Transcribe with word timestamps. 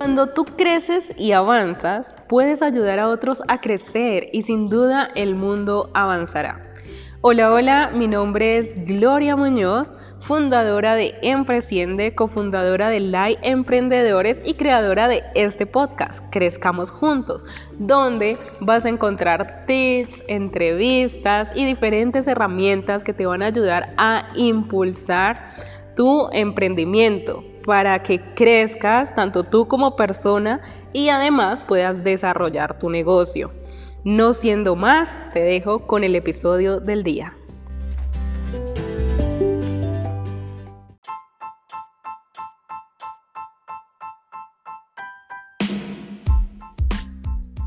Cuando 0.00 0.28
tú 0.28 0.46
creces 0.46 1.12
y 1.18 1.32
avanzas, 1.32 2.16
puedes 2.26 2.62
ayudar 2.62 2.98
a 2.98 3.08
otros 3.10 3.42
a 3.48 3.60
crecer 3.60 4.28
y 4.32 4.44
sin 4.44 4.70
duda 4.70 5.10
el 5.14 5.34
mundo 5.34 5.90
avanzará. 5.92 6.72
Hola, 7.20 7.52
hola, 7.52 7.90
mi 7.92 8.08
nombre 8.08 8.56
es 8.56 8.86
Gloria 8.86 9.36
Muñoz 9.36 9.94
fundadora 10.20 10.94
de 10.94 11.14
Empresiende, 11.20 12.14
cofundadora 12.14 12.88
de 12.88 13.00
LAI 13.00 13.36
Emprendedores 13.42 14.38
y 14.46 14.54
creadora 14.54 15.06
de 15.06 15.22
este 15.34 15.66
podcast, 15.66 16.24
Crezcamos 16.30 16.90
Juntos, 16.90 17.44
donde 17.78 18.38
vas 18.60 18.86
a 18.86 18.88
encontrar 18.88 19.66
tips, 19.66 20.24
entrevistas 20.28 21.50
y 21.54 21.66
diferentes 21.66 22.26
herramientas 22.26 23.04
que 23.04 23.12
te 23.12 23.26
van 23.26 23.42
a 23.42 23.48
ayudar 23.48 23.92
a 23.98 24.28
impulsar 24.34 25.42
tu 25.94 26.30
emprendimiento 26.32 27.49
para 27.64 28.02
que 28.02 28.20
crezcas 28.34 29.14
tanto 29.14 29.44
tú 29.44 29.68
como 29.68 29.96
persona 29.96 30.60
y 30.92 31.08
además 31.08 31.62
puedas 31.62 32.02
desarrollar 32.04 32.78
tu 32.78 32.90
negocio. 32.90 33.52
No 34.04 34.32
siendo 34.32 34.76
más, 34.76 35.08
te 35.32 35.40
dejo 35.40 35.86
con 35.86 36.04
el 36.04 36.16
episodio 36.16 36.80
del 36.80 37.02
día. 37.02 37.34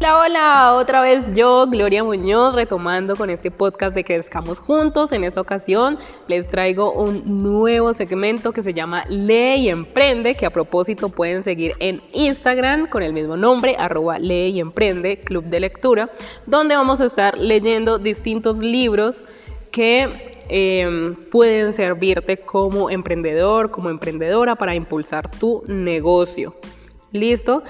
Hola, 0.04 0.20
hola, 0.20 0.74
otra 0.74 1.00
vez 1.00 1.34
yo, 1.34 1.66
Gloria 1.66 2.04
Muñoz, 2.04 2.56
retomando 2.56 3.16
con 3.16 3.30
este 3.30 3.52
podcast 3.52 3.96
de 3.96 4.04
Crezcamos 4.04 4.60
Juntos. 4.60 5.14
En 5.14 5.24
esta 5.24 5.40
ocasión 5.40 5.98
les 6.28 6.46
traigo 6.50 6.92
un 6.92 7.42
nuevo 7.42 7.94
segmento 7.94 8.52
que 8.52 8.64
se 8.64 8.74
llama 8.74 9.06
Lee 9.08 9.62
y 9.62 9.70
Emprende, 9.70 10.36
que 10.36 10.46
a 10.46 10.50
propósito 10.50 11.08
pueden 11.08 11.42
seguir 11.42 11.76
en 11.80 12.02
Instagram 12.12 12.88
con 12.88 13.02
el 13.02 13.14
mismo 13.14 13.38
nombre, 13.38 13.78
arroba 13.80 14.20
Lee 14.20 14.50
y 14.50 14.60
Emprende, 14.60 15.22
Club 15.22 15.46
de 15.46 15.62
Lectura, 15.62 16.10
donde 16.46 16.76
vamos 16.76 17.00
a 17.00 17.06
estar 17.06 17.38
leyendo 17.38 17.98
distintos 17.98 18.58
libros 18.58 19.24
que 19.72 20.10
em, 20.50 21.16
pueden 21.32 21.72
servirte 21.72 22.36
como 22.36 22.90
emprendedor, 22.90 23.72
como 23.72 23.90
emprendedora 23.90 24.58
para 24.58 24.76
impulsar 24.76 25.32
tu 25.32 25.64
negocio. 25.66 26.58
¿Listo? 27.14 27.64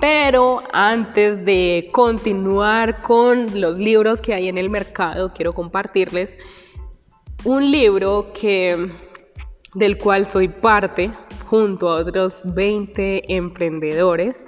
Pero 0.00 0.62
antes 0.72 1.44
de 1.44 1.88
continuar 1.90 3.00
con 3.00 3.60
los 3.60 3.78
libros 3.78 4.20
que 4.20 4.34
hay 4.34 4.48
en 4.48 4.58
el 4.58 4.68
mercado, 4.68 5.32
quiero 5.32 5.54
compartirles 5.54 6.36
un 7.44 7.70
libro 7.70 8.32
que, 8.34 8.90
del 9.74 9.96
cual 9.96 10.26
soy 10.26 10.48
parte 10.48 11.12
junto 11.46 11.88
a 11.88 11.96
otros 11.96 12.40
20 12.44 13.34
emprendedores 13.34 14.44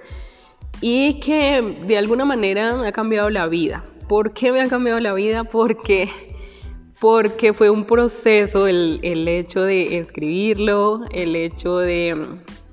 y 0.80 1.18
que 1.20 1.62
de 1.86 1.96
alguna 1.96 2.24
manera 2.24 2.74
me 2.74 2.88
ha 2.88 2.92
cambiado 2.92 3.30
la 3.30 3.46
vida. 3.46 3.84
¿Por 4.06 4.32
qué 4.32 4.52
me 4.52 4.60
ha 4.60 4.68
cambiado 4.68 5.00
la 5.00 5.14
vida? 5.14 5.44
Porque, 5.44 6.10
porque 7.00 7.54
fue 7.54 7.70
un 7.70 7.84
proceso 7.84 8.66
el, 8.66 9.00
el 9.02 9.26
hecho 9.28 9.62
de 9.62 9.98
escribirlo, 9.98 11.02
el 11.10 11.36
hecho 11.36 11.78
de 11.78 12.16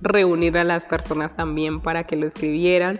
reunir 0.05 0.57
a 0.57 0.63
las 0.63 0.85
personas 0.85 1.35
también 1.35 1.81
para 1.81 2.03
que 2.03 2.15
lo 2.15 2.27
escribieran. 2.27 2.99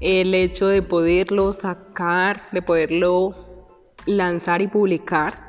El 0.00 0.34
hecho 0.34 0.66
de 0.66 0.82
poderlo 0.82 1.52
sacar, 1.52 2.48
de 2.52 2.62
poderlo 2.62 3.34
lanzar 4.06 4.62
y 4.62 4.68
publicar, 4.68 5.45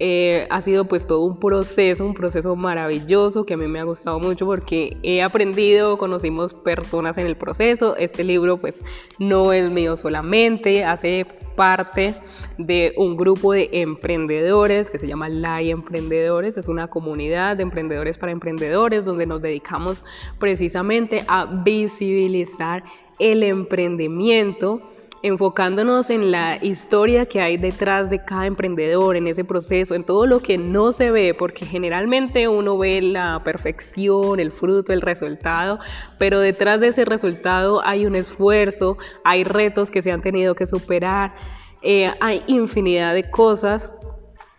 eh, 0.00 0.46
ha 0.50 0.60
sido 0.60 0.84
pues 0.84 1.06
todo 1.06 1.22
un 1.22 1.40
proceso, 1.40 2.06
un 2.06 2.14
proceso 2.14 2.54
maravilloso 2.54 3.44
que 3.44 3.54
a 3.54 3.56
mí 3.56 3.66
me 3.66 3.80
ha 3.80 3.84
gustado 3.84 4.20
mucho 4.20 4.46
porque 4.46 4.96
he 5.02 5.22
aprendido, 5.22 5.98
conocimos 5.98 6.54
personas 6.54 7.18
en 7.18 7.26
el 7.26 7.36
proceso. 7.36 7.96
Este 7.96 8.22
libro 8.22 8.58
pues 8.58 8.84
no 9.18 9.52
es 9.52 9.70
mío 9.70 9.96
solamente, 9.96 10.84
hace 10.84 11.26
parte 11.56 12.14
de 12.58 12.94
un 12.96 13.16
grupo 13.16 13.52
de 13.52 13.68
emprendedores 13.72 14.90
que 14.90 14.98
se 14.98 15.08
llama 15.08 15.28
LAI 15.28 15.70
Emprendedores. 15.72 16.56
Es 16.56 16.68
una 16.68 16.86
comunidad 16.86 17.56
de 17.56 17.64
emprendedores 17.64 18.18
para 18.18 18.30
emprendedores 18.30 19.04
donde 19.04 19.26
nos 19.26 19.42
dedicamos 19.42 20.04
precisamente 20.38 21.24
a 21.26 21.44
visibilizar 21.44 22.84
el 23.18 23.42
emprendimiento 23.42 24.80
enfocándonos 25.22 26.10
en 26.10 26.30
la 26.30 26.62
historia 26.62 27.26
que 27.26 27.40
hay 27.40 27.56
detrás 27.56 28.10
de 28.10 28.24
cada 28.24 28.46
emprendedor, 28.46 29.16
en 29.16 29.26
ese 29.26 29.44
proceso, 29.44 29.94
en 29.94 30.04
todo 30.04 30.26
lo 30.26 30.40
que 30.40 30.58
no 30.58 30.92
se 30.92 31.10
ve, 31.10 31.34
porque 31.34 31.66
generalmente 31.66 32.48
uno 32.48 32.78
ve 32.78 33.02
la 33.02 33.42
perfección, 33.44 34.40
el 34.40 34.52
fruto, 34.52 34.92
el 34.92 35.00
resultado, 35.00 35.78
pero 36.18 36.40
detrás 36.40 36.80
de 36.80 36.88
ese 36.88 37.04
resultado 37.04 37.82
hay 37.84 38.06
un 38.06 38.14
esfuerzo, 38.14 38.96
hay 39.24 39.44
retos 39.44 39.90
que 39.90 40.02
se 40.02 40.12
han 40.12 40.22
tenido 40.22 40.54
que 40.54 40.66
superar, 40.66 41.34
eh, 41.82 42.10
hay 42.20 42.42
infinidad 42.46 43.14
de 43.14 43.30
cosas 43.30 43.90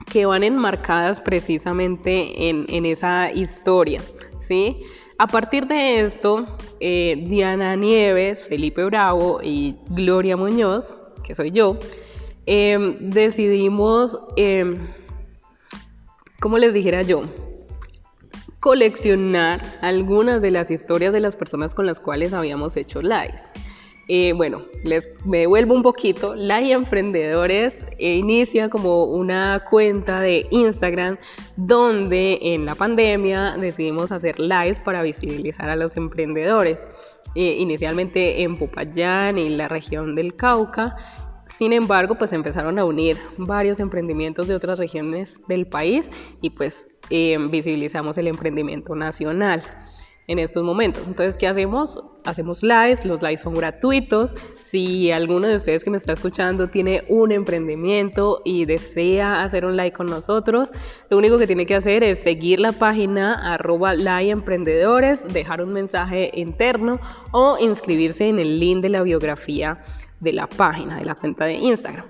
que 0.10 0.26
van 0.26 0.44
enmarcadas 0.44 1.22
precisamente 1.22 2.50
en, 2.50 2.66
en 2.70 2.86
esa 2.86 3.32
historia, 3.32 4.02
¿sí? 4.40 4.84
A 5.20 5.28
partir 5.28 5.68
de 5.68 6.00
esto, 6.00 6.46
eh, 6.80 7.22
Diana 7.28 7.76
Nieves, 7.76 8.46
Felipe 8.46 8.86
Bravo 8.86 9.42
y 9.44 9.76
Gloria 9.90 10.38
Muñoz, 10.38 10.96
que 11.26 11.36
soy 11.36 11.52
yo, 11.52 11.78
em, 12.46 12.96
decidimos, 13.02 14.18
eh, 14.38 14.78
como 16.40 16.58
les 16.58 16.74
dijera 16.74 17.02
yo, 17.02 17.24
coleccionar 18.62 19.62
algunas 19.82 20.42
de 20.42 20.52
las 20.52 20.72
historias 20.72 21.12
de 21.12 21.20
las 21.20 21.36
personas 21.36 21.76
con 21.76 21.86
las 21.86 22.00
cuales 22.00 22.32
habíamos 22.32 22.78
hecho 22.78 23.02
live. 23.02 23.36
Eh, 24.12 24.34
bueno, 24.34 24.64
les 24.84 25.08
me 25.24 25.42
devuelvo 25.42 25.76
un 25.76 25.84
poquito. 25.84 26.34
La 26.34 26.62
Emprendedores 26.62 27.80
eh, 28.00 28.16
inicia 28.16 28.68
como 28.68 29.04
una 29.04 29.64
cuenta 29.70 30.20
de 30.20 30.48
Instagram 30.50 31.18
donde 31.56 32.40
en 32.42 32.66
la 32.66 32.74
pandemia 32.74 33.56
decidimos 33.58 34.12
hacer 34.12 34.40
lives 34.40 34.80
para 34.80 35.04
visibilizar 35.04 35.70
a 35.70 35.76
los 35.76 35.96
emprendedores. 35.96 36.88
Eh, 37.36 37.58
inicialmente 37.60 38.42
en 38.42 38.58
Popayán 38.58 39.38
y 39.38 39.50
la 39.50 39.68
región 39.68 40.16
del 40.16 40.36
Cauca. 40.36 40.98
Sin 41.46 41.72
embargo, 41.72 42.16
pues 42.16 42.34
empezaron 42.34 42.80
a 42.80 42.86
unir 42.86 43.16
varios 43.38 43.80
emprendimientos 43.80 44.48
de 44.48 44.56
otras 44.56 44.80
regiones 44.80 45.40
del 45.48 45.68
país 45.68 46.10
y 46.42 46.50
pues 46.50 46.88
visibilizamos 47.10 48.18
el 48.18 48.28
emprendimiento 48.28 48.96
nacional 48.96 49.64
en 50.30 50.38
estos 50.38 50.64
momentos. 50.64 51.08
Entonces, 51.08 51.38
¿qué 51.38 51.48
hacemos? 51.48 52.00
Hacemos 52.24 52.62
lives, 52.62 53.04
los 53.04 53.22
lives 53.24 53.42
son 53.42 53.56
gratuitos. 53.56 54.36
Si 54.60 55.12
alguno 55.12 55.48
de 55.48 55.56
ustedes 55.56 55.84
que 55.84 55.90
me 55.90 55.98
está 55.98 56.14
escuchando 56.14 56.68
tiene 56.68 57.04
un 57.10 57.32
emprendimiento 57.32 58.44
y 58.46 58.66
desea 58.66 59.42
hacer 59.42 59.66
un 59.66 59.76
like 59.76 59.98
con 59.98 60.06
nosotros, 60.06 60.72
lo 61.10 61.18
único 61.18 61.40
que 61.40 61.48
tiene 61.48 61.66
que 61.66 61.74
hacer 61.74 62.04
es 62.04 62.20
seguir 62.20 62.60
la 62.60 62.74
página 62.74 63.54
arroba 63.54 63.96
emprendedores, 64.22 65.26
dejar 65.34 65.64
un 65.64 65.74
mensaje 65.74 66.30
interno 66.36 67.00
o 67.32 67.58
inscribirse 67.60 68.28
en 68.28 68.38
el 68.38 68.60
link 68.60 68.84
de 68.84 68.90
la 68.90 69.02
biografía 69.02 69.84
de 70.20 70.34
la 70.34 70.48
página, 70.48 70.98
de 70.98 71.06
la 71.06 71.16
cuenta 71.16 71.46
de 71.46 71.56
Instagram. 71.56 72.06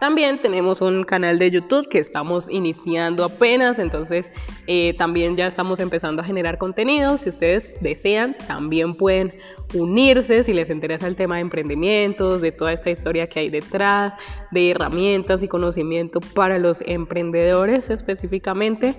También 0.00 0.42
tenemos 0.42 0.80
un 0.80 1.04
canal 1.04 1.38
de 1.38 1.50
YouTube 1.50 1.88
que 1.88 1.98
estamos 1.98 2.50
iniciando 2.50 3.24
apenas, 3.24 3.78
entonces 3.78 4.32
eh, 4.66 4.94
también 4.98 5.36
ya 5.36 5.46
estamos 5.46 5.78
empezando 5.78 6.20
a 6.20 6.24
generar 6.24 6.58
contenido. 6.58 7.16
Si 7.16 7.28
ustedes 7.28 7.76
desean, 7.80 8.36
también 8.48 8.96
pueden 8.96 9.34
unirse 9.72 10.42
si 10.42 10.52
les 10.52 10.68
interesa 10.68 11.06
el 11.06 11.14
tema 11.14 11.36
de 11.36 11.42
emprendimientos, 11.42 12.40
de 12.40 12.50
toda 12.50 12.72
esta 12.72 12.90
historia 12.90 13.28
que 13.28 13.40
hay 13.40 13.50
detrás, 13.50 14.14
de 14.50 14.72
herramientas 14.72 15.44
y 15.44 15.48
conocimiento 15.48 16.20
para 16.20 16.58
los 16.58 16.80
emprendedores 16.82 17.88
específicamente. 17.88 18.96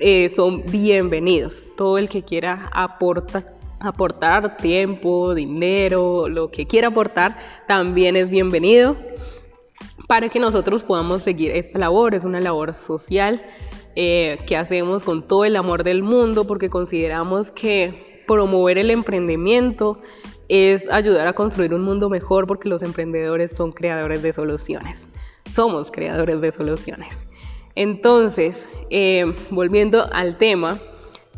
Eh, 0.00 0.30
son 0.30 0.64
bienvenidos. 0.64 1.74
Todo 1.76 1.98
el 1.98 2.08
que 2.08 2.22
quiera 2.22 2.70
aportar 2.72 3.58
aportar 3.80 4.56
tiempo, 4.56 5.36
dinero, 5.36 6.28
lo 6.28 6.50
que 6.50 6.66
quiera 6.66 6.88
aportar, 6.88 7.36
también 7.68 8.16
es 8.16 8.28
bienvenido 8.28 8.96
para 10.08 10.28
que 10.30 10.40
nosotros 10.40 10.82
podamos 10.82 11.22
seguir 11.22 11.52
esta 11.52 11.78
labor. 11.78 12.14
Es 12.14 12.24
una 12.24 12.40
labor 12.40 12.74
social 12.74 13.40
eh, 13.94 14.38
que 14.46 14.56
hacemos 14.56 15.04
con 15.04 15.28
todo 15.28 15.44
el 15.44 15.54
amor 15.54 15.84
del 15.84 16.02
mundo 16.02 16.46
porque 16.46 16.68
consideramos 16.68 17.52
que 17.52 18.24
promover 18.26 18.78
el 18.78 18.90
emprendimiento 18.90 20.00
es 20.48 20.90
ayudar 20.90 21.28
a 21.28 21.34
construir 21.34 21.74
un 21.74 21.82
mundo 21.82 22.08
mejor 22.08 22.46
porque 22.46 22.68
los 22.70 22.82
emprendedores 22.82 23.54
son 23.54 23.70
creadores 23.70 24.22
de 24.22 24.32
soluciones. 24.32 25.08
Somos 25.44 25.90
creadores 25.92 26.40
de 26.40 26.52
soluciones. 26.52 27.26
Entonces, 27.74 28.66
eh, 28.90 29.34
volviendo 29.50 30.08
al 30.12 30.38
tema, 30.38 30.78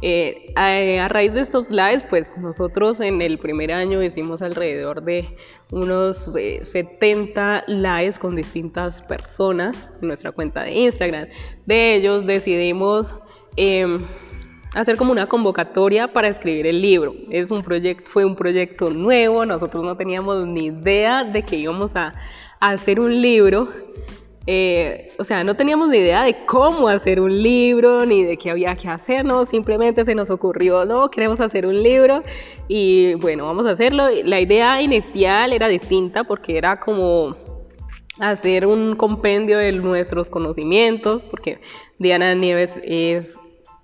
eh, 0.03 0.53
a, 0.57 1.09
raíz 1.09 1.35
de 1.35 1.41
estos 1.41 1.71
lives, 1.71 2.05
pues 2.09 2.39
nosotros 2.39 3.01
en 3.01 3.21
el 3.21 3.39
primer 3.39 3.71
año 3.71 4.03
hicimos 4.03 4.41
alrededor 4.41 5.03
de 5.03 5.37
unos 5.71 6.31
70 6.63 7.59
eh, 7.59 7.63
lives 7.67 8.19
con 8.19 8.35
distintas 8.35 9.03
personas 9.03 9.91
en 10.01 10.09
nuestra 10.09 10.33
cuenta 10.33 10.63
de 10.63 10.73
Instagram. 10.73 11.29
De 11.67 11.95
ellos 11.95 12.27
decidimos 12.27 13.15
em, 13.57 14.03
hacer 14.75 14.97
como 14.97 15.13
una 15.13 15.27
convocatoria 15.27 16.13
para 16.13 16.29
escribir 16.29 16.67
el 16.67 16.81
libro. 16.81 17.15
Es 17.31 17.51
un 17.51 17.63
proyecto, 17.63 18.11
fue 18.11 18.25
un 18.25 18.37
proyecto 18.37 18.91
nuevo, 18.91 19.45
nosotros 19.45 19.85
no 19.85 19.97
teníamos 19.97 20.47
ni 20.47 20.67
idea 20.67 21.25
de 21.25 21.43
que 21.43 21.57
íbamos 21.57 21.95
a, 21.97 22.15
hacer 22.61 23.01
un 23.01 23.21
libro. 23.21 23.69
Eh, 24.53 25.13
o 25.17 25.23
sea, 25.23 25.45
no 25.45 25.55
teníamos 25.55 25.91
ni 25.91 25.99
idea 25.99 26.25
de 26.25 26.45
cómo 26.45 26.89
hacer 26.89 27.21
un 27.21 27.41
libro, 27.41 28.05
ni 28.05 28.25
de 28.25 28.37
qué 28.37 28.51
había 28.51 28.75
que 28.75 28.89
hacer, 28.89 29.25
no, 29.25 29.47
simplemente 29.47 30.05
se 30.05 30.13
nos 30.17 30.29
ocurrió, 30.29 30.85
no, 30.85 31.09
queremos 31.09 31.39
hacer 31.41 31.67
un 31.67 31.81
libro 31.81 32.25
y 32.67 33.15
bueno, 33.15 33.47
vamos 33.47 33.65
a 33.67 33.71
hacerlo. 33.71 34.09
La 34.25 34.41
idea 34.41 34.83
inicial 34.83 35.53
era 35.53 35.69
distinta 35.69 36.25
porque 36.25 36.59
era 36.59 36.81
como 36.81 37.37
hacer 38.19 38.67
un 38.67 38.97
compendio 38.97 39.57
de 39.57 39.71
nuestros 39.71 40.29
conocimientos, 40.29 41.23
porque 41.23 41.61
Diana 42.01 42.35
Nieves 42.35 42.73
es 42.83 43.39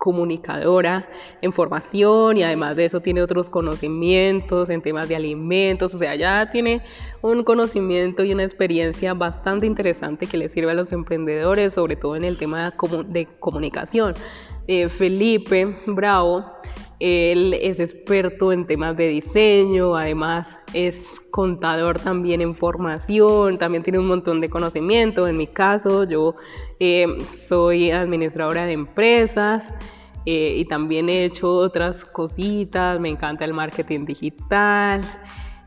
comunicadora 0.07 1.09
en 1.43 1.53
formación 1.53 2.37
y 2.37 2.45
además 2.45 2.77
de 2.77 2.85
eso 2.85 3.01
tiene 3.01 3.23
otros 3.23 3.51
conocimientos 3.51 4.71
en 4.71 4.81
temas 4.81 5.09
de 5.09 5.17
alimentos, 5.17 5.93
o 5.95 5.99
sea, 5.99 6.15
ya 6.15 6.49
tiene 6.49 6.81
un 7.23 7.43
conocimiento 7.43 8.23
y 8.23 8.33
una 8.33 8.45
experiencia 8.45 9.15
bastante 9.15 9.67
interesante 9.67 10.29
que 10.29 10.39
le 10.39 10.49
sirve 10.49 10.71
a 10.71 10.75
los 10.75 10.93
emprendedores, 10.93 11.73
sobre 11.73 11.97
todo 11.97 12.15
en 12.15 12.23
el 12.23 12.39
tema 12.39 12.73
de 13.09 13.27
comunicación. 13.41 14.15
Eh, 14.69 14.89
Felipe 14.89 15.77
Bravo, 15.87 16.45
él 16.99 17.55
es 17.55 17.79
experto 17.79 18.53
en 18.53 18.67
temas 18.67 18.97
de 18.97 19.09
diseño, 19.09 19.97
además 19.97 20.57
es 20.73 21.21
contador 21.31 21.99
también 21.99 22.41
en 22.41 22.55
formación, 22.55 23.59
también 23.59 23.83
tiene 23.83 23.99
un 23.99 24.07
montón 24.07 24.41
de 24.41 24.49
conocimiento. 24.49 25.29
En 25.29 25.37
mi 25.37 25.47
caso, 25.47 26.05
yo 26.05 26.37
eh, 26.81 27.07
soy 27.27 27.91
administradora 27.91 28.65
de 28.65 28.73
empresas 28.73 29.73
eh, 30.25 30.55
y 30.57 30.65
también 30.65 31.09
he 31.09 31.25
hecho 31.25 31.51
otras 31.51 32.05
cositas, 32.05 32.99
me 32.99 33.11
encanta 33.11 33.45
el 33.45 33.53
marketing 33.53 34.07
digital, 34.07 35.03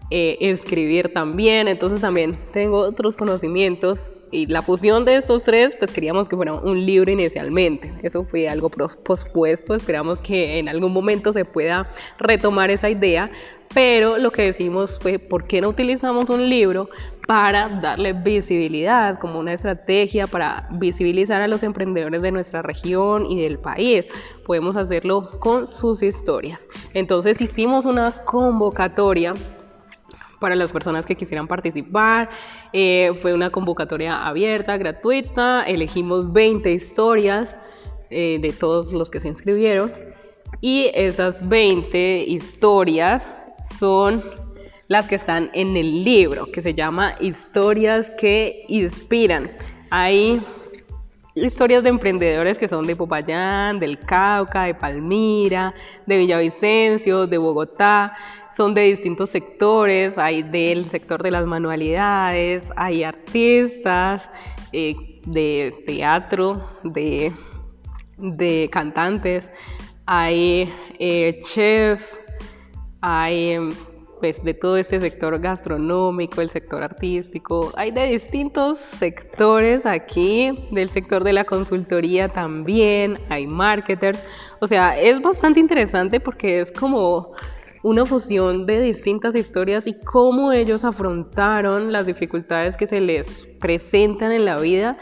eh, 0.10 0.38
escribir 0.42 1.14
también, 1.14 1.68
entonces 1.68 2.02
también 2.02 2.40
tengo 2.52 2.80
otros 2.80 3.16
conocimientos 3.16 4.12
y 4.31 4.46
la 4.48 4.62
fusión 4.62 5.06
de 5.06 5.18
esos 5.18 5.44
tres, 5.44 5.76
pues 5.76 5.92
queríamos 5.92 6.30
que 6.30 6.36
fuera 6.36 6.54
un 6.54 6.86
libro 6.86 7.12
inicialmente. 7.12 7.94
Eso 8.04 8.24
fue 8.24 8.48
algo 8.48 8.70
pospuesto. 8.70 9.76
Esperamos 9.76 10.20
que 10.20 10.60
en 10.60 10.70
algún 10.70 10.94
momento 10.94 11.34
se 11.34 11.46
pueda 11.46 11.90
retomar 12.20 12.70
esa 12.70 12.90
idea. 12.90 13.31
Pero 13.74 14.18
lo 14.18 14.31
que 14.31 14.44
decimos 14.44 14.98
fue, 15.00 15.20
¿por 15.20 15.46
qué 15.46 15.62
no 15.62 15.70
utilizamos 15.70 16.30
un 16.30 16.50
libro 16.50 16.90
para 17.28 17.70
darle 17.70 18.14
visibilidad, 18.14 19.20
como 19.20 19.40
una 19.40 19.54
estrategia 19.54 20.26
para 20.26 20.68
visibilizar 20.72 21.42
a 21.42 21.48
los 21.48 21.62
emprendedores 21.62 22.24
de 22.24 22.31
nuestra 22.31 22.64
región 22.64 23.28
y 23.28 23.42
del 23.42 23.60
país? 23.60 24.06
Podemos 24.44 24.76
hacerlo 24.76 25.30
con 25.40 25.68
sus 25.68 26.02
historias. 26.02 26.68
Entonces 26.96 27.40
hicimos 27.40 27.86
una 27.86 28.12
convocatoria 28.26 29.36
para 30.40 30.56
las 30.56 30.72
personas 30.72 31.06
que 31.06 31.16
quisieran 31.16 31.48
participar. 31.48 32.30
Eh, 32.74 33.12
fue 33.22 33.34
una 33.34 33.50
convocatoria 33.50 34.26
abierta, 34.26 34.78
gratuita. 34.78 35.64
Elegimos 35.64 36.32
20 36.32 36.72
historias 36.72 37.58
eh, 38.10 38.40
de 38.42 38.52
todos 38.52 38.92
los 38.92 39.10
que 39.10 39.20
se 39.20 39.28
inscribieron. 39.28 39.94
Y 40.62 40.90
esas 40.94 41.48
20 41.48 42.26
historias 42.28 43.34
son 43.80 44.24
las 44.88 45.08
que 45.08 45.16
están 45.16 45.52
en 45.54 45.78
el 45.78 46.04
libro, 46.04 46.48
que 46.52 46.62
se 46.62 46.74
llama 46.74 47.16
Historias 47.20 48.10
que 48.10 48.66
Inspiran. 48.68 49.52
Hay 49.92 50.42
historias 51.36 51.84
de 51.84 51.90
emprendedores 51.90 52.58
que 52.58 52.68
son 52.68 52.86
de 52.86 52.96
Popayán, 52.96 53.80
del 53.80 54.00
Cauca, 54.00 54.64
de 54.64 54.74
Palmira, 54.74 55.74
de 56.06 56.18
Villavicencio, 56.18 57.28
de 57.28 57.38
Bogotá, 57.38 58.16
son 58.56 58.74
de 58.74 58.81
distintos 58.81 59.30
sectores, 59.30 60.18
hay 60.18 60.44
del 60.44 60.86
sector 60.86 61.22
de 61.22 61.31
las 61.31 61.46
manualidades, 61.46 62.72
hay 62.75 63.04
artistas 63.04 64.30
eh, 64.72 64.96
de 65.25 65.74
teatro, 65.86 66.62
de, 66.84 67.31
de 68.18 68.69
cantantes, 68.72 69.50
hay 70.06 70.72
eh, 70.98 71.40
chef, 71.44 72.01
hay 73.01 73.57
pues 74.19 74.44
de 74.44 74.54
todo 74.54 74.78
este 74.78 75.00
sector 75.00 75.40
gastronómico, 75.40 76.42
el 76.42 76.50
sector 76.50 76.84
artístico, 76.84 77.72
hay 77.75 77.92
de 77.92 78.07
distintos 78.07 78.78
sectores 78.78 79.86
aquí, 79.86 80.68
del 80.72 80.90
sector 80.90 81.24
de 81.24 81.34
la 81.34 81.45
consultoría 81.45 82.28
también, 82.28 83.18
hay 83.30 83.48
marketers, 83.48 84.24
o 84.60 84.68
sea, 84.68 85.00
es 85.00 85.22
bastante 85.22 85.60
interesante 85.60 86.19
porque 86.19 86.60
es 86.60 86.72
como 86.72 87.31
una 87.84 88.06
fusión 88.06 88.66
de 88.66 88.81
distintas 88.81 89.36
historias 89.36 89.88
y 89.88 89.94
cómo 89.94 90.52
ellos 90.52 90.84
afrontaron 90.84 91.92
las 91.92 92.06
dificultades 92.06 92.76
que 92.76 92.88
se 92.88 93.00
les 93.02 93.48
presentan 93.60 94.31
en 94.31 94.46
la 94.46 94.60
vida 94.60 94.98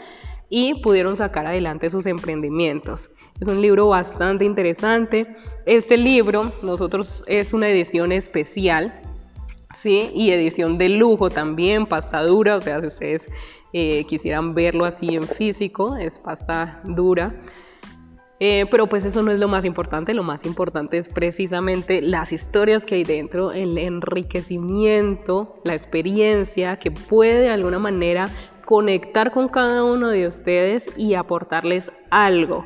y 0.50 0.80
pudieron 0.82 1.16
sacar 1.16 1.46
adelante 1.46 1.90
sus 1.90 2.06
emprendimientos. 2.06 3.10
Es 3.40 3.48
un 3.48 3.60
libro 3.60 3.88
bastante 3.88 4.44
interesante. 4.44 5.36
Este 5.66 5.96
libro, 5.96 6.52
nosotros 6.62 7.22
es 7.26 7.52
una 7.52 7.68
edición 7.68 8.12
especial, 8.12 9.00
¿sí? 9.74 10.10
Y 10.14 10.30
edición 10.30 10.78
de 10.78 10.88
lujo 10.88 11.28
también, 11.28 11.86
pasta 11.86 12.22
dura, 12.22 12.56
o 12.56 12.60
sea, 12.60 12.80
si 12.80 12.86
ustedes 12.86 13.28
eh, 13.72 14.04
quisieran 14.04 14.54
verlo 14.54 14.84
así 14.84 15.14
en 15.14 15.24
físico, 15.24 15.96
es 15.96 16.18
pasta 16.18 16.80
dura. 16.84 17.34
Eh, 18.40 18.66
pero 18.70 18.86
pues 18.86 19.04
eso 19.04 19.22
no 19.22 19.32
es 19.32 19.40
lo 19.40 19.48
más 19.48 19.64
importante, 19.64 20.14
lo 20.14 20.22
más 20.22 20.46
importante 20.46 20.96
es 20.96 21.08
precisamente 21.08 22.00
las 22.00 22.32
historias 22.32 22.84
que 22.84 22.94
hay 22.94 23.04
dentro, 23.04 23.50
el 23.50 23.76
enriquecimiento, 23.78 25.60
la 25.64 25.74
experiencia 25.74 26.78
que 26.78 26.92
puede 26.92 27.40
de 27.40 27.50
alguna 27.50 27.80
manera 27.80 28.28
conectar 28.64 29.32
con 29.32 29.48
cada 29.48 29.82
uno 29.82 30.08
de 30.10 30.28
ustedes 30.28 30.86
y 30.96 31.14
aportarles 31.14 31.90
algo 32.10 32.64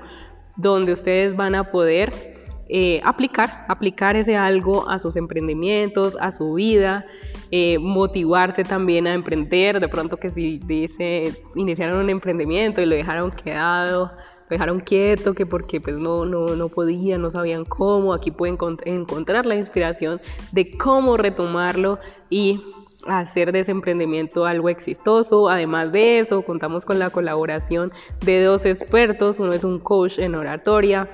donde 0.56 0.92
ustedes 0.92 1.34
van 1.36 1.54
a 1.54 1.70
poder 1.70 2.32
eh, 2.68 3.00
aplicar, 3.04 3.64
aplicar 3.68 4.16
ese 4.16 4.36
algo 4.36 4.88
a 4.88 4.98
sus 4.98 5.16
emprendimientos, 5.16 6.16
a 6.20 6.32
su 6.32 6.54
vida, 6.54 7.04
eh, 7.50 7.78
motivarse 7.78 8.64
también 8.64 9.06
a 9.06 9.12
emprender, 9.14 9.78
de 9.78 9.88
pronto 9.88 10.16
que 10.16 10.30
si 10.30 10.58
dice, 10.58 11.34
iniciaron 11.54 11.98
un 11.98 12.10
emprendimiento 12.10 12.80
y 12.80 12.86
lo 12.86 12.94
dejaron 12.94 13.30
quedado, 13.30 14.12
dejaron 14.52 14.80
quieto, 14.80 15.34
que 15.34 15.46
porque 15.46 15.80
pues 15.80 15.96
no, 15.96 16.24
no, 16.24 16.56
no 16.56 16.68
podían, 16.68 17.22
no 17.22 17.30
sabían 17.30 17.64
cómo, 17.64 18.14
aquí 18.14 18.30
pueden 18.30 18.56
encontrar 18.84 19.46
la 19.46 19.56
inspiración 19.56 20.20
de 20.52 20.76
cómo 20.76 21.16
retomarlo 21.16 21.98
y 22.30 22.60
hacer 23.06 23.52
de 23.52 23.60
ese 23.60 23.72
emprendimiento 23.72 24.46
algo 24.46 24.68
exitoso. 24.68 25.48
Además 25.48 25.92
de 25.92 26.20
eso, 26.20 26.42
contamos 26.42 26.84
con 26.84 26.98
la 26.98 27.10
colaboración 27.10 27.92
de 28.24 28.42
dos 28.42 28.64
expertos, 28.64 29.40
uno 29.40 29.52
es 29.52 29.64
un 29.64 29.78
coach 29.78 30.18
en 30.18 30.34
oratoria, 30.34 31.08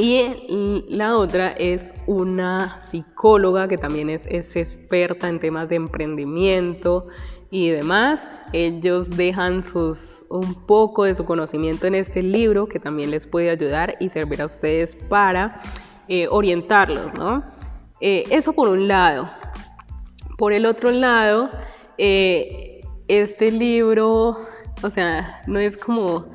y 0.00 0.84
la 0.88 1.16
otra 1.16 1.50
es 1.50 1.92
una 2.06 2.80
psicóloga 2.80 3.66
que 3.66 3.78
también 3.78 4.10
es, 4.10 4.26
es, 4.26 4.54
experta 4.54 5.28
en 5.28 5.40
temas 5.40 5.68
de 5.68 5.74
emprendimiento 5.74 7.08
y 7.50 7.70
demás. 7.70 8.28
Ellos 8.52 9.10
dejan 9.10 9.62
sus, 9.62 10.24
un 10.28 10.54
poco 10.54 11.04
de 11.04 11.14
su 11.14 11.24
conocimiento 11.24 11.86
en 11.86 11.94
este 11.94 12.22
libro 12.22 12.66
que 12.66 12.78
también 12.78 13.10
les 13.10 13.26
puede 13.26 13.50
ayudar 13.50 13.96
y 14.00 14.08
servir 14.08 14.42
a 14.42 14.46
ustedes 14.46 14.96
para 14.96 15.60
eh, 16.08 16.26
orientarlos, 16.30 17.12
¿no? 17.14 17.44
Eh, 18.00 18.24
eso 18.30 18.52
por 18.52 18.68
un 18.68 18.88
lado. 18.88 19.30
Por 20.36 20.52
el 20.52 20.66
otro 20.66 20.90
lado, 20.90 21.50
eh, 21.98 22.80
este 23.08 23.50
libro, 23.50 24.38
o 24.82 24.90
sea, 24.90 25.42
no 25.46 25.58
es 25.58 25.76
como 25.76 26.26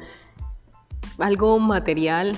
algo 1.20 1.58
material, 1.60 2.36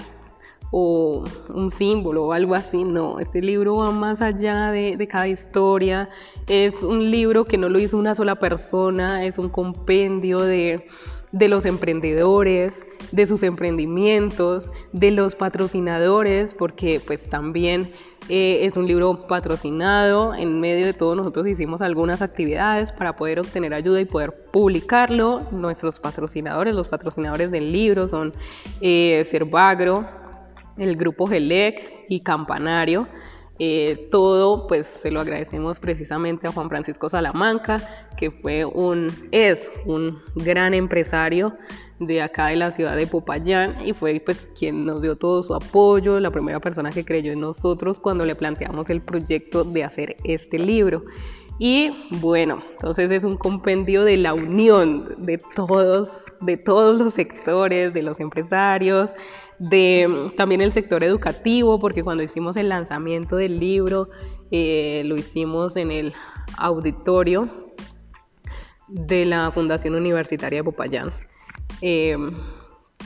o 0.71 1.23
un 1.53 1.71
símbolo 1.71 2.25
o 2.25 2.33
algo 2.33 2.55
así, 2.55 2.83
no, 2.83 3.19
este 3.19 3.41
libro 3.41 3.77
va 3.77 3.91
más 3.91 4.21
allá 4.21 4.71
de, 4.71 5.07
cada 5.07 5.27
historia, 5.27 6.09
es 6.47 6.83
un 6.83 7.11
libro 7.11 7.45
que 7.45 7.57
no 7.57 7.69
lo 7.69 7.79
hizo 7.79 7.97
una 7.97 8.15
sola 8.15 8.35
persona, 8.35 9.25
es 9.25 9.37
un 9.37 9.49
compendio 9.49 10.39
de, 10.39 10.87
los 11.31 11.65
emprendedores, 11.65 12.83
de 13.11 13.25
sus 13.27 13.43
emprendimientos, 13.43 14.71
de 14.91 15.11
los 15.11 15.35
patrocinadores, 15.35 16.53
porque 16.53 17.01
pues 17.05 17.29
también 17.29 17.91
eh, 18.29 18.65
es 18.65 18.75
un 18.77 18.87
libro 18.87 19.27
patrocinado. 19.27 20.33
En 20.33 20.59
medio 20.59 20.85
de 20.85 20.93
todo 20.93 21.15
nosotros 21.15 21.45
hicimos 21.47 21.81
algunas 21.81 22.21
actividades 22.21 22.91
para 22.91 23.13
poder 23.13 23.39
obtener 23.39 23.73
ayuda 23.73 24.01
y 24.01 24.05
poder 24.05 24.33
publicarlo. 24.51 25.41
Nuestros 25.51 25.99
patrocinadores, 25.99 26.73
los 26.73 26.87
patrocinadores 26.87 27.51
del 27.51 27.71
libro 27.71 28.07
son 28.07 28.33
eh, 28.81 29.23
el 30.77 30.95
grupo 30.95 31.27
GELEC 31.27 32.05
y 32.09 32.21
Campanario. 32.21 33.07
Eh, 33.57 34.09
todo 34.11 34.67
pues 34.67 34.85
se 34.85 35.11
lo 35.11 35.21
agradecemos 35.21 35.79
precisamente 35.79 36.45
a 36.45 36.51
Juan 36.51 36.67
Francisco 36.67 37.09
Salamanca, 37.09 37.81
que 38.17 38.29
fue 38.29 38.65
un, 38.65 39.07
es 39.31 39.71
un 39.85 40.19
gran 40.35 40.73
empresario 40.73 41.55
de 41.99 42.21
acá 42.21 42.47
de 42.47 42.57
la 42.57 42.71
ciudad 42.71 42.97
de 42.97 43.07
Popayán 43.07 43.77
y 43.85 43.93
fue 43.93 44.21
pues 44.25 44.49
quien 44.59 44.85
nos 44.85 45.01
dio 45.01 45.15
todo 45.15 45.41
su 45.41 45.55
apoyo, 45.55 46.19
la 46.19 46.31
primera 46.31 46.59
persona 46.59 46.91
que 46.91 47.05
creyó 47.05 47.31
en 47.31 47.39
nosotros 47.39 47.97
cuando 47.97 48.25
le 48.25 48.35
planteamos 48.35 48.89
el 48.89 49.01
proyecto 49.01 49.63
de 49.63 49.85
hacer 49.85 50.17
este 50.25 50.59
libro. 50.59 51.05
Y 51.57 51.91
bueno, 52.19 52.59
entonces 52.71 53.11
es 53.11 53.23
un 53.23 53.37
compendio 53.37 54.03
de 54.03 54.17
la 54.17 54.33
unión 54.33 55.15
de 55.25 55.37
todos, 55.37 56.25
de 56.41 56.57
todos 56.57 56.99
los 56.99 57.13
sectores, 57.13 57.93
de 57.93 58.01
los 58.01 58.19
empresarios, 58.19 59.11
de 59.57 60.31
también 60.35 60.59
el 60.59 60.73
sector 60.73 61.03
educativo, 61.03 61.79
porque 61.79 62.03
cuando 62.03 62.23
hicimos 62.23 62.57
el 62.57 62.69
lanzamiento 62.69 63.37
del 63.37 63.59
libro, 63.59 64.09
eh, 64.51 65.03
lo 65.05 65.15
hicimos 65.15 65.77
en 65.77 65.91
el 65.91 66.13
auditorio 66.57 67.47
de 68.89 69.25
la 69.25 69.49
Fundación 69.51 69.95
Universitaria 69.95 70.59
de 70.59 70.63
Popayán. 70.63 71.13
Eh, 71.81 72.17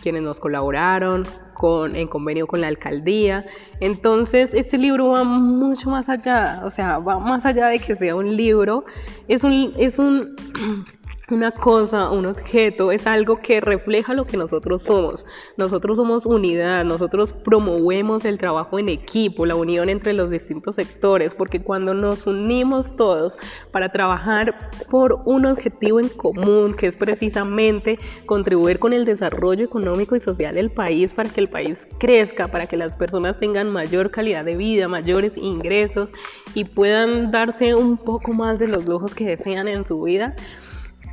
quienes 0.01 0.23
nos 0.23 0.39
colaboraron 0.39 1.25
con, 1.53 1.95
en 1.95 2.07
convenio 2.07 2.47
con 2.47 2.61
la 2.61 2.67
alcaldía. 2.67 3.45
Entonces, 3.79 4.53
este 4.53 4.77
libro 4.77 5.09
va 5.09 5.23
mucho 5.23 5.89
más 5.89 6.09
allá, 6.09 6.61
o 6.63 6.69
sea, 6.69 6.99
va 6.99 7.19
más 7.19 7.45
allá 7.45 7.67
de 7.67 7.79
que 7.79 7.95
sea 7.95 8.15
un 8.15 8.35
libro, 8.35 8.85
es 9.27 9.43
un, 9.43 9.73
es 9.77 9.99
un 9.99 10.35
una 11.35 11.51
cosa, 11.51 12.09
un 12.11 12.25
objeto, 12.25 12.91
es 12.91 13.07
algo 13.07 13.41
que 13.41 13.61
refleja 13.61 14.13
lo 14.13 14.25
que 14.25 14.37
nosotros 14.37 14.83
somos. 14.83 15.25
Nosotros 15.57 15.97
somos 15.97 16.25
unidad, 16.25 16.85
nosotros 16.85 17.33
promovemos 17.33 18.25
el 18.25 18.37
trabajo 18.37 18.79
en 18.79 18.89
equipo, 18.89 19.45
la 19.45 19.55
unión 19.55 19.89
entre 19.89 20.13
los 20.13 20.29
distintos 20.29 20.75
sectores, 20.75 21.35
porque 21.35 21.61
cuando 21.61 21.93
nos 21.93 22.27
unimos 22.27 22.95
todos 22.95 23.37
para 23.71 23.89
trabajar 23.89 24.71
por 24.89 25.21
un 25.25 25.45
objetivo 25.45 25.99
en 25.99 26.09
común, 26.09 26.73
que 26.75 26.87
es 26.87 26.95
precisamente 26.95 27.99
contribuir 28.25 28.79
con 28.79 28.93
el 28.93 29.05
desarrollo 29.05 29.65
económico 29.65 30.15
y 30.15 30.19
social 30.19 30.55
del 30.55 30.71
país, 30.71 31.13
para 31.13 31.29
que 31.29 31.41
el 31.41 31.49
país 31.49 31.87
crezca, 31.99 32.49
para 32.49 32.67
que 32.67 32.77
las 32.77 32.95
personas 32.95 33.39
tengan 33.39 33.69
mayor 33.69 34.11
calidad 34.11 34.45
de 34.45 34.55
vida, 34.55 34.87
mayores 34.87 35.37
ingresos 35.37 36.09
y 36.53 36.65
puedan 36.65 37.31
darse 37.31 37.75
un 37.75 37.97
poco 37.97 38.33
más 38.33 38.59
de 38.59 38.67
los 38.67 38.85
lujos 38.85 39.13
que 39.13 39.25
desean 39.25 39.67
en 39.67 39.85
su 39.85 40.01
vida, 40.01 40.35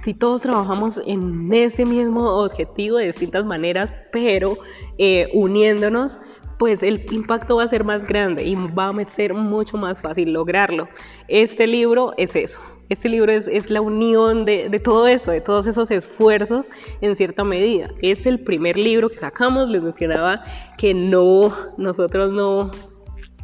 si 0.06 0.14
todos 0.14 0.42
trabajamos 0.42 1.02
en 1.04 1.52
ese 1.52 1.84
mismo 1.84 2.22
objetivo 2.44 2.98
de 2.98 3.06
distintas 3.06 3.44
maneras, 3.44 3.92
pero 4.12 4.56
eh, 4.98 5.28
uniéndonos, 5.34 6.20
pues 6.60 6.84
el 6.84 7.04
impacto 7.10 7.56
va 7.56 7.64
a 7.64 7.68
ser 7.68 7.82
más 7.82 8.06
grande 8.06 8.44
y 8.44 8.54
va 8.54 8.90
a 8.90 9.04
ser 9.04 9.34
mucho 9.34 9.76
más 9.76 10.00
fácil 10.00 10.32
lograrlo. 10.32 10.86
Este 11.26 11.66
libro 11.66 12.14
es 12.18 12.36
eso. 12.36 12.60
Este 12.88 13.08
libro 13.08 13.32
es, 13.32 13.48
es 13.48 13.68
la 13.68 13.80
unión 13.80 14.44
de, 14.44 14.68
de, 14.68 14.78
todo 14.78 15.08
eso, 15.08 15.32
de 15.32 15.40
todos 15.40 15.66
esos 15.66 15.90
esfuerzos 15.90 16.68
en 17.00 17.16
cierta 17.16 17.42
medida. 17.42 17.88
Es 18.00 18.26
el 18.26 18.38
primer 18.38 18.76
libro 18.76 19.08
que 19.08 19.18
sacamos. 19.18 19.68
Les 19.70 19.82
mencionaba 19.82 20.44
que 20.78 20.94
no, 20.94 21.52
nosotros 21.78 22.30
no, 22.30 22.70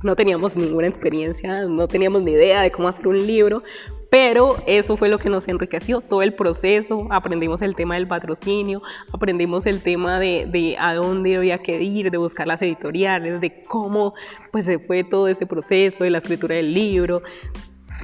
no 0.05 0.15
teníamos 0.15 0.55
ninguna 0.55 0.87
experiencia, 0.87 1.65
no 1.65 1.89
teníamos 1.89 2.23
ni 2.23 2.31
idea 2.31 2.63
de 2.63 2.71
cómo 2.71 2.87
hacer 2.87 3.09
un 3.09 3.27
libro, 3.27 3.65
pero 4.13 4.57
eso 4.67 4.99
fue 4.99 5.09
lo 5.09 5.19
que 5.19 5.31
nos 5.31 5.49
enriqueció, 5.49 6.03
todo 6.03 6.21
el 6.21 6.35
proceso, 6.35 7.07
aprendimos 7.09 7.63
el 7.63 7.75
tema 7.75 7.95
del 7.95 8.07
patrocinio, 8.07 8.83
aprendimos 9.11 9.65
el 9.65 9.81
tema 9.81 10.21
de, 10.21 10.77
a 10.79 10.93
dónde 10.93 11.37
había 11.37 11.57
que 11.63 11.81
ir, 11.81 12.11
de 12.11 12.19
buscar 12.19 12.47
las 12.47 12.61
editoriales, 12.61 13.41
de 13.41 13.63
cómo 13.63 14.13
pues 14.51 14.67
se 14.67 14.79
fue 14.79 15.03
todo 15.03 15.29
ese 15.29 15.47
proceso, 15.47 16.05
de 16.05 16.11
la 16.11 16.19
escritura 16.19 16.57
del 16.57 16.75
libro, 16.75 17.23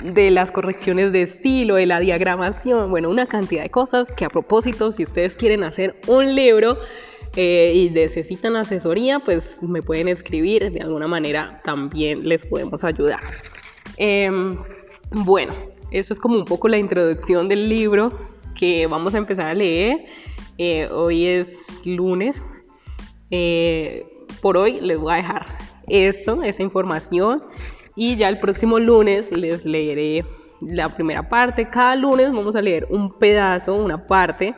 de 0.02 0.30
las 0.30 0.50
correcciones 0.50 1.12
de 1.12 1.20
estilo, 1.20 1.74
de 1.74 1.84
la 1.84 2.00
diagramación, 2.00 2.88
bueno, 2.88 3.10
una 3.10 3.26
cantidad 3.26 3.62
de 3.62 3.70
cosas 3.70 4.08
que 4.08 4.24
a 4.24 4.30
propósito, 4.30 4.92
si 4.92 5.02
ustedes 5.02 5.34
quieren 5.34 5.62
hacer 5.62 6.00
un 6.06 6.34
libro, 6.34 6.78
eh, 7.36 7.72
y 7.74 7.90
necesitan 7.90 8.56
asesoría, 8.56 9.20
pues 9.20 9.62
me 9.62 9.82
pueden 9.82 10.08
escribir, 10.08 10.72
de 10.72 10.80
alguna 10.80 11.06
manera 11.06 11.60
también 11.64 12.26
les 12.26 12.46
podemos 12.46 12.82
ayudar. 12.82 13.20
Em, 13.98 14.56
bueno, 15.10 15.52
eso 15.90 16.12
es 16.12 16.20
como 16.20 16.36
un 16.36 16.44
poco 16.44 16.68
la 16.68 16.78
introducción 16.78 17.48
del 17.48 17.68
libro 17.68 18.12
que 18.54 18.86
vamos 18.86 19.14
a 19.14 19.18
empezar 19.18 19.46
a 19.46 19.54
leer. 19.54 20.06
Eh, 20.58 20.88
hoy 20.90 21.26
es 21.26 21.86
lunes. 21.86 22.44
Eh, 23.30 24.06
por 24.40 24.56
hoy 24.56 24.80
les 24.80 24.98
voy 24.98 25.12
a 25.12 25.16
dejar 25.16 25.46
esto, 25.86 26.42
esa 26.42 26.62
información. 26.62 27.42
Y 27.94 28.16
ya 28.16 28.28
el 28.28 28.38
próximo 28.38 28.78
lunes 28.78 29.32
les 29.32 29.64
leeré 29.64 30.24
la 30.60 30.88
primera 30.88 31.28
parte. 31.28 31.68
Cada 31.68 31.96
lunes 31.96 32.32
vamos 32.32 32.56
a 32.56 32.62
leer 32.62 32.86
un 32.90 33.16
pedazo, 33.18 33.74
una 33.74 34.06
parte 34.06 34.54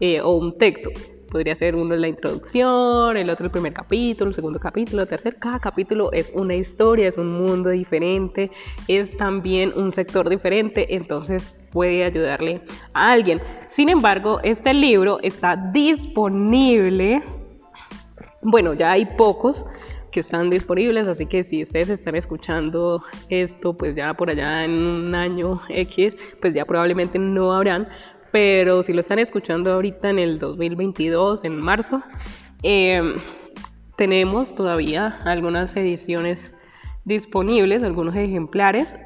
eh, 0.00 0.20
o 0.20 0.32
un 0.32 0.56
texto 0.56 0.90
podría 1.30 1.54
ser 1.54 1.76
uno 1.76 1.96
la 1.96 2.08
introducción, 2.08 3.16
el 3.16 3.30
otro 3.30 3.46
el 3.46 3.52
primer 3.52 3.72
capítulo, 3.72 4.28
el 4.28 4.34
segundo 4.34 4.58
capítulo, 4.58 5.02
el 5.02 5.08
tercer. 5.08 5.36
Cada 5.36 5.58
capítulo 5.58 6.12
es 6.12 6.30
una 6.34 6.54
historia, 6.54 7.08
es 7.08 7.16
un 7.16 7.32
mundo 7.32 7.70
diferente, 7.70 8.50
es 8.88 9.16
también 9.16 9.72
un 9.74 9.92
sector 9.92 10.28
diferente, 10.28 10.94
entonces 10.94 11.54
puede 11.72 12.04
ayudarle 12.04 12.60
a 12.92 13.12
alguien. 13.12 13.40
Sin 13.66 13.88
embargo, 13.88 14.40
este 14.42 14.74
libro 14.74 15.18
está 15.22 15.56
disponible. 15.56 17.22
Bueno, 18.42 18.74
ya 18.74 18.92
hay 18.92 19.06
pocos 19.06 19.64
que 20.10 20.20
están 20.20 20.50
disponibles, 20.50 21.06
así 21.06 21.26
que 21.26 21.44
si 21.44 21.62
ustedes 21.62 21.88
están 21.88 22.16
escuchando 22.16 23.02
esto, 23.28 23.76
pues 23.76 23.94
ya 23.94 24.12
por 24.14 24.30
allá 24.30 24.64
en 24.64 24.72
un 24.72 25.14
año 25.14 25.60
X, 25.68 26.14
pues 26.40 26.52
ya 26.52 26.64
probablemente 26.64 27.18
no 27.18 27.52
habrán, 27.52 27.88
pero 28.32 28.82
si 28.82 28.92
lo 28.92 29.00
están 29.00 29.18
escuchando 29.18 29.72
ahorita 29.72 30.10
en 30.10 30.18
el 30.18 30.38
2022, 30.38 31.44
en 31.44 31.56
marzo, 31.56 32.02
em, 32.62 33.14
tenemos 33.96 34.54
todavía 34.54 35.20
algunas 35.24 35.76
ediciones 35.76 36.52
disponibles, 37.04 37.82
algunos 37.82 38.16
ejemplares. 38.16 38.96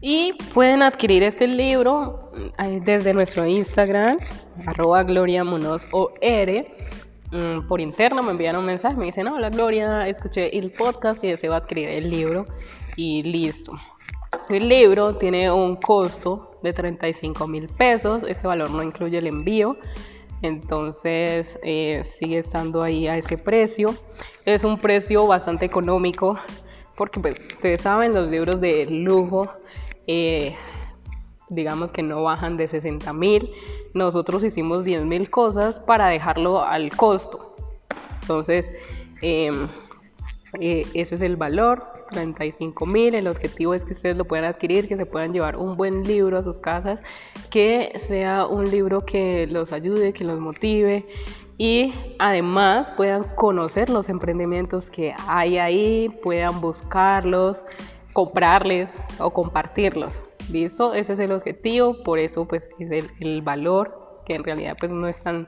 Y 0.00 0.32
pueden 0.54 0.82
adquirir 0.82 1.22
este 1.22 1.46
libro 1.46 2.32
eh, 2.58 2.80
desde 2.82 3.12
nuestro 3.12 3.46
Instagram, 3.46 4.18
arroba 4.66 5.02
Gloria 5.02 5.44
Mm, 5.44 6.87
por 7.68 7.80
interno 7.80 8.22
me 8.22 8.30
envían 8.30 8.56
un 8.56 8.64
mensaje, 8.64 8.96
me 8.96 9.06
dicen, 9.06 9.28
hola 9.28 9.50
Gloria, 9.50 10.08
escuché 10.08 10.56
el 10.58 10.70
podcast 10.70 11.22
y 11.24 11.28
deseo 11.28 11.54
adquirir 11.54 11.88
el 11.88 12.10
libro 12.10 12.46
y 12.96 13.22
listo. 13.22 13.72
El 14.48 14.68
libro 14.68 15.16
tiene 15.16 15.50
un 15.50 15.76
costo 15.76 16.58
de 16.62 16.72
35 16.72 17.46
mil 17.46 17.68
pesos, 17.68 18.24
ese 18.24 18.46
valor 18.46 18.70
no 18.70 18.82
incluye 18.82 19.18
el 19.18 19.26
envío, 19.26 19.76
entonces 20.42 21.58
eh, 21.62 22.02
sigue 22.04 22.38
estando 22.38 22.82
ahí 22.82 23.08
a 23.08 23.16
ese 23.16 23.36
precio. 23.36 23.94
Es 24.44 24.64
un 24.64 24.78
precio 24.78 25.26
bastante 25.26 25.66
económico 25.66 26.38
porque 26.96 27.20
pues 27.20 27.38
ustedes 27.52 27.82
saben, 27.82 28.14
los 28.14 28.28
libros 28.28 28.60
de 28.60 28.86
lujo 28.86 29.48
eh, 30.06 30.54
digamos 31.48 31.92
que 31.92 32.02
no 32.02 32.22
bajan 32.22 32.56
de 32.56 32.68
60 32.68 33.12
mil. 33.12 33.50
Nosotros 33.94 34.44
hicimos 34.44 34.84
10 34.84 35.04
mil 35.04 35.30
cosas 35.30 35.80
para 35.80 36.08
dejarlo 36.08 36.62
al 36.62 36.90
costo. 36.90 37.54
Entonces, 38.22 38.72
em, 39.22 39.68
eh, 40.60 40.86
ese 40.94 41.14
es 41.14 41.22
el 41.22 41.36
valor, 41.36 41.84
35 42.10 42.86
mil. 42.86 43.14
El 43.14 43.26
objetivo 43.26 43.74
es 43.74 43.84
que 43.84 43.92
ustedes 43.92 44.16
lo 44.16 44.24
puedan 44.24 44.44
adquirir, 44.44 44.88
que 44.88 44.96
se 44.96 45.06
puedan 45.06 45.32
llevar 45.32 45.56
un 45.56 45.76
buen 45.76 46.04
libro 46.04 46.38
a 46.38 46.44
sus 46.44 46.58
casas, 46.58 47.00
que 47.50 47.92
sea 47.96 48.46
un 48.46 48.70
libro 48.70 49.04
que 49.04 49.46
los 49.46 49.72
ayude, 49.72 50.12
que 50.12 50.24
los 50.24 50.38
motive 50.40 51.06
y 51.58 51.92
además 52.20 52.92
puedan 52.92 53.24
conocer 53.34 53.90
los 53.90 54.08
emprendimientos 54.08 54.90
que 54.90 55.12
hay 55.26 55.58
ahí, 55.58 56.08
puedan 56.22 56.60
buscarlos, 56.60 57.64
comprarles 58.12 58.92
o 59.18 59.32
compartirlos. 59.32 60.22
¿Listo? 60.50 60.94
Ese 60.94 61.12
es 61.12 61.18
el 61.18 61.32
objetivo, 61.32 62.02
por 62.02 62.18
eso 62.18 62.46
pues 62.46 62.68
es 62.78 63.04
el, 63.20 63.42
valor 63.42 64.22
que 64.24 64.34
en 64.34 64.44
realidad 64.44 64.76
pues 64.78 64.90
no 64.90 65.08
es 65.08 65.20
tan, 65.22 65.46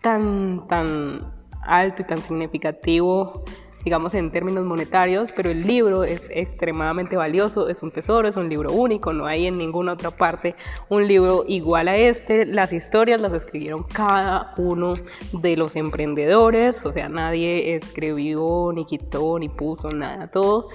tan, 0.00 0.66
tan 0.68 1.32
alto 1.62 2.02
y 2.02 2.04
tan 2.04 2.18
significativo 2.18 3.44
digamos 3.84 4.14
en 4.14 4.30
términos 4.30 4.64
monetarios, 4.64 5.32
pero 5.32 5.50
el 5.50 5.66
libro 5.66 6.04
es 6.04 6.22
extremadamente 6.30 7.16
valioso, 7.16 7.68
es 7.68 7.82
un 7.82 7.90
tesoro, 7.90 8.28
es 8.28 8.36
un 8.36 8.48
libro 8.48 8.72
único, 8.72 9.12
no 9.12 9.26
hay 9.26 9.46
en 9.46 9.58
ninguna 9.58 9.92
otra 9.92 10.10
parte 10.10 10.54
un 10.88 11.06
libro 11.06 11.44
igual 11.48 11.88
a 11.88 11.96
este. 11.96 12.46
Las 12.46 12.72
historias 12.72 13.20
las 13.20 13.32
escribieron 13.32 13.82
cada 13.82 14.54
uno 14.56 14.94
de 15.32 15.56
los 15.56 15.76
emprendedores, 15.76 16.84
o 16.86 16.92
sea, 16.92 17.08
nadie 17.08 17.74
escribió, 17.74 18.70
ni 18.72 18.84
quitó, 18.84 19.38
ni 19.38 19.48
puso 19.48 19.90
nada, 19.90 20.28
todo 20.30 20.68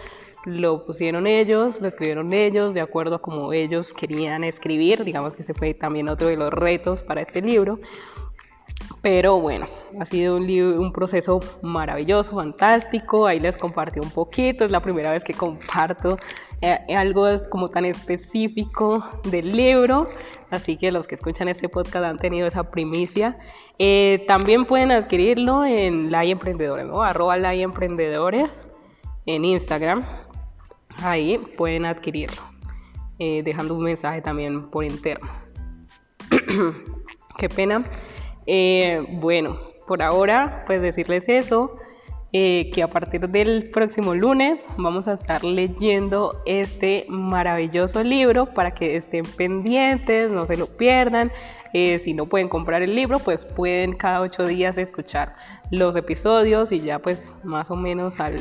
lo 0.48 0.86
pusieron 0.86 1.28
ellos, 1.28 1.82
lo 1.82 1.90
escribieron 1.90 2.32
ellos, 2.32 2.74
de 2.74 2.80
acuerdo 2.80 3.16
a 3.16 3.22
como 3.22 3.52
ellos 3.52 3.92
querían 3.92 4.46
escribir. 4.46 5.04
Digamos 5.04 5.36
que 5.36 5.42
ese 5.42 5.54
fue 5.54 5.74
también 5.74 6.08
otro 6.08 6.28
de 6.28 6.38
los 6.38 6.54
retos 6.54 7.04
para 7.04 7.22
este 7.22 7.42
libro. 7.42 7.80
Pero 9.02 9.42
bueno, 9.42 9.68
ha 10.00 10.06
sido 10.06 10.38
un, 10.38 10.50
un, 10.50 10.94
proceso 10.94 11.42
maravilloso, 11.62 12.36
fantástico. 12.36 13.28
Ahí 13.28 13.40
les 13.40 13.58
compartí 13.58 14.00
un 14.00 14.10
poquito. 14.10 14.64
Es 14.64 14.72
la 14.72 14.82
primera 14.82 15.12
vez 15.12 15.24
que 15.24 15.34
comparto 15.34 16.18
eh, 16.62 16.96
algo 16.96 17.28
como 17.50 17.70
tan 17.70 17.84
específico 17.84 19.04
del 19.26 19.52
libro. 19.52 20.10
Así 20.50 20.78
que 20.78 20.92
los 20.92 21.08
que 21.08 21.16
escuchan 21.16 21.50
este 21.50 21.68
podcast 21.68 22.06
han 22.06 22.20
tenido 22.20 22.48
esa 22.48 22.72
primicia. 22.72 23.38
Eh, 23.80 24.24
también 24.28 24.64
pueden 24.64 24.92
adquirirlo 24.92 25.66
en 25.66 26.10
La 26.10 26.24
Emprendedores. 26.24 26.86
Arroba 27.04 27.36
La 27.36 27.54
Emprendedores 27.54 28.68
en 29.26 29.44
Instagram. 29.44 30.06
Ahí 31.02 31.38
pueden 31.58 31.86
adquirirlo. 31.86 32.42
Eh, 33.20 33.42
dejando 33.44 33.74
un 33.76 33.84
mensaje 33.84 34.22
también 34.22 34.70
por 34.70 34.84
interno. 34.84 35.28
Qué 37.38 37.50
pena. 37.50 37.84
Eh, 38.46 39.06
bueno, 39.14 39.58
por 39.88 40.04
ahora, 40.04 40.64
pues 40.68 40.82
decirles 40.82 41.28
eso, 41.28 41.78
eh, 42.32 42.70
que 42.74 42.84
a 42.84 42.90
partir 42.90 43.28
del 43.28 43.72
próximo 43.72 44.14
lunes 44.14 44.68
vamos 44.78 45.08
a 45.08 45.14
estar 45.14 45.44
leyendo 45.44 46.44
este 46.46 47.06
maravilloso 47.10 48.04
libro 48.04 48.46
para 48.46 48.72
que 48.72 48.96
estén 48.96 49.26
pendientes, 49.26 50.30
no 50.30 50.46
se 50.46 50.58
lo 50.58 50.68
pierdan. 50.68 51.32
Si 51.74 52.16
no 52.16 52.26
pueden 52.26 52.50
comprar 52.50 52.82
el 52.82 52.96
libro, 52.96 53.20
pues 53.20 53.46
pueden 53.46 53.94
cada 53.94 54.22
ocho 54.22 54.48
días 54.48 54.80
escuchar 54.80 55.36
los 55.70 55.96
episodios 55.96 56.72
y 56.72 56.82
ya 56.82 56.98
pues 56.98 57.36
más 57.44 57.70
o 57.70 57.76
menos 57.76 58.20
al, 58.20 58.36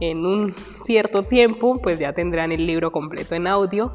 en 0.00 0.24
un 0.26 0.54
cierto 0.80 1.22
tiempo, 1.22 1.80
pues 1.82 1.98
ya 1.98 2.12
tendrán 2.12 2.52
el 2.52 2.66
libro 2.66 2.92
completo 2.92 3.34
en 3.34 3.46
audio. 3.46 3.92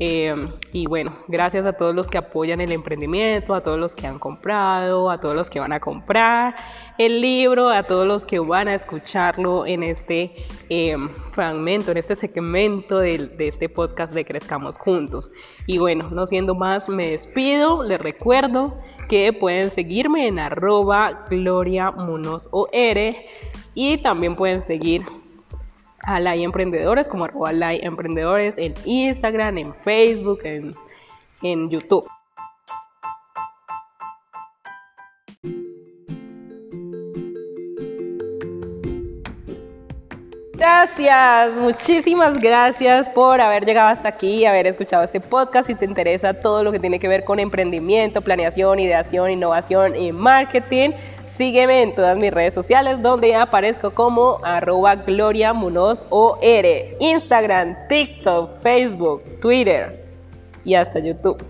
Em, 0.00 0.48
y 0.72 0.86
bueno, 0.86 1.16
gracias 1.28 1.66
a 1.66 1.74
todos 1.74 1.94
los 1.94 2.08
que 2.08 2.18
apoyan 2.18 2.60
el 2.60 2.72
emprendimiento, 2.72 3.54
a 3.54 3.62
todos 3.62 3.78
los 3.78 3.94
que 3.94 4.08
han 4.08 4.18
comprado, 4.18 5.08
a 5.08 5.20
todos 5.20 5.36
los 5.36 5.48
que 5.48 5.60
van 5.60 5.72
a 5.72 5.78
comprar 5.78 6.56
el 6.98 7.20
libro, 7.20 7.70
a 7.70 7.84
todos 7.84 8.04
los 8.04 8.24
que 8.24 8.40
van 8.40 8.66
a 8.66 8.74
escucharlo 8.74 9.66
en 9.66 9.84
este 9.84 10.34
em, 10.68 11.08
fragmento, 11.30 11.92
en 11.92 11.98
este 11.98 12.16
segmento 12.16 12.98
de, 12.98 13.28
de, 13.28 13.46
este 13.46 13.68
podcast 13.68 14.12
de 14.14 14.24
Crezcamos 14.24 14.78
Juntos. 14.78 15.30
Y 15.66 15.78
bueno, 15.78 16.10
no 16.10 16.26
siendo 16.26 16.56
más, 16.56 16.88
me 16.88 17.10
despido, 17.10 17.84
les 17.84 18.00
recuerdo 18.00 18.76
que 19.08 19.32
pueden 19.32 19.70
seguirme 19.70 20.26
en 20.26 20.40
arroba 20.40 21.26
Gloria 21.30 21.92
y 23.74 23.98
también 23.98 24.34
pueden 24.34 24.60
seguir 24.60 25.04
a 26.06 26.20
Lai 26.20 26.42
Emprendedores, 26.42 27.08
como 27.08 27.24
arroba 27.24 27.52
Lai 27.52 27.80
Emprendedores 27.82 28.56
en 28.58 28.74
Instagram, 28.84 29.58
en 29.58 29.74
Facebook, 29.74 30.40
en, 30.44 30.70
en 31.42 31.70
YouTube. 31.70 32.06
Gracias, 40.56 41.52
muchísimas 41.54 42.38
gracias 42.38 43.08
por 43.08 43.40
haber 43.40 43.64
llegado 43.64 43.88
hasta 43.88 44.08
aquí 44.08 44.46
haber 44.46 44.68
escuchado 44.68 45.02
este 45.02 45.18
podcast. 45.18 45.66
Si 45.66 45.74
te 45.74 45.84
interesa 45.84 46.32
todo 46.32 46.62
lo 46.62 46.70
que 46.70 46.78
tiene 46.78 47.00
que 47.00 47.08
ver 47.08 47.24
con 47.24 47.40
emprendimiento, 47.40 48.22
planeación, 48.22 48.78
ideación, 48.78 49.30
innovación 49.30 49.96
y 49.96 50.12
marketing, 50.12 50.90
sígueme 51.26 51.82
en 51.82 51.92
todas 51.96 52.16
mis 52.16 52.32
redes 52.32 52.54
sociales 52.54 53.02
donde 53.02 53.34
aparezco 53.34 53.90
como 53.90 54.38
arroba 54.44 54.94
Gloria 54.94 55.52
Instagram, 57.00 57.76
TikTok, 57.88 58.60
Facebook, 58.60 59.22
Twitter 59.40 60.04
y 60.64 60.76
hasta 60.76 61.00
YouTube. 61.00 61.44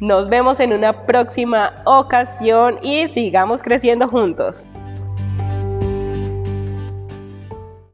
Nos 0.00 0.28
vemos 0.28 0.58
en 0.58 0.72
una 0.72 1.06
próxima 1.06 1.80
ocasión 1.84 2.80
y 2.82 3.06
sigamos 3.06 3.62
creciendo 3.62 4.08
juntos. 4.08 4.66